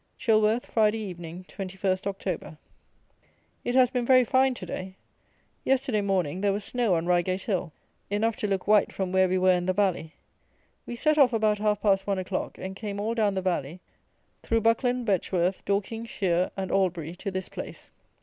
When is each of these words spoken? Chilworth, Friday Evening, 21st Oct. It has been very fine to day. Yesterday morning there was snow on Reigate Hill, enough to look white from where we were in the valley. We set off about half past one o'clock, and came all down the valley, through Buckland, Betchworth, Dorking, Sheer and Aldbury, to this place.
Chilworth, 0.17 0.65
Friday 0.65 0.97
Evening, 0.97 1.45
21st 1.47 2.11
Oct. 2.11 2.57
It 3.63 3.75
has 3.75 3.91
been 3.91 4.03
very 4.03 4.23
fine 4.23 4.55
to 4.55 4.65
day. 4.65 4.95
Yesterday 5.63 6.01
morning 6.01 6.41
there 6.41 6.51
was 6.51 6.63
snow 6.63 6.95
on 6.95 7.05
Reigate 7.05 7.43
Hill, 7.43 7.71
enough 8.09 8.35
to 8.37 8.47
look 8.47 8.65
white 8.67 8.91
from 8.91 9.11
where 9.11 9.29
we 9.29 9.37
were 9.37 9.51
in 9.51 9.67
the 9.67 9.73
valley. 9.73 10.15
We 10.87 10.95
set 10.95 11.19
off 11.19 11.33
about 11.33 11.59
half 11.59 11.83
past 11.83 12.07
one 12.07 12.17
o'clock, 12.17 12.57
and 12.57 12.75
came 12.75 12.99
all 12.99 13.13
down 13.13 13.35
the 13.35 13.43
valley, 13.43 13.79
through 14.41 14.61
Buckland, 14.61 15.05
Betchworth, 15.05 15.63
Dorking, 15.65 16.05
Sheer 16.05 16.49
and 16.57 16.71
Aldbury, 16.71 17.15
to 17.17 17.29
this 17.29 17.47
place. 17.47 17.91